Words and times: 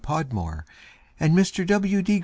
Podmore 0.01 0.65
and 1.19 1.37
Mr. 1.37 1.63
W. 1.63 2.01
D. 2.01 2.19